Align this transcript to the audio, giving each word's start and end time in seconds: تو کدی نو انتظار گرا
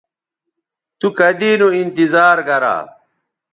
تو 0.99 1.07
کدی 1.17 1.51
نو 1.59 1.67
انتظار 1.81 2.37
گرا 2.47 2.75